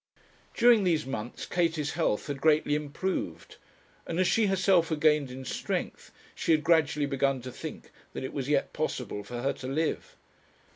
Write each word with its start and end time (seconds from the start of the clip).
During 0.55 0.83
these 0.83 1.05
months 1.05 1.45
Katie's 1.45 1.91
health 1.91 2.25
had 2.25 2.41
greatly 2.41 2.73
improved, 2.73 3.57
and 4.07 4.19
as 4.19 4.25
she 4.25 4.47
herself 4.47 4.89
had 4.89 4.99
gained 4.99 5.29
in 5.29 5.45
strength, 5.45 6.11
she 6.33 6.53
had 6.53 6.63
gradually 6.63 7.05
begun 7.05 7.39
to 7.43 7.51
think 7.51 7.91
that 8.13 8.23
it 8.23 8.33
was 8.33 8.49
yet 8.49 8.73
possible 8.73 9.23
for 9.23 9.43
her 9.43 9.53
to 9.53 9.67
live. 9.67 10.15